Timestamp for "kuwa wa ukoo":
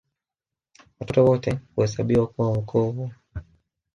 2.27-2.91